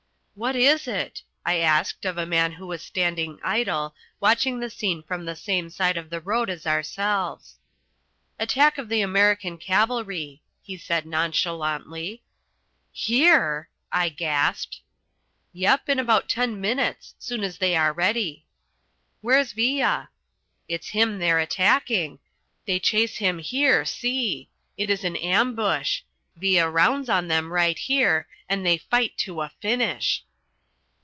[0.33, 5.03] "What is it?" I asked of a man who was standing idle, watching the scene
[5.03, 7.59] from the same side of the road as ourselves.
[8.39, 12.23] "Attack of American cavalry," he said nonchalantly.
[12.91, 14.81] "Here!" I gasped.
[15.53, 18.47] "Yep, in about ten minutes: soon as they are ready."
[19.19, 20.09] "Where's Villa?"
[20.67, 22.17] "It's him they're attacking.
[22.65, 24.49] They chase him here, see!
[24.75, 26.01] This is an ambush.
[26.35, 30.23] Villa rounds on them right here, and they fight to a finish!"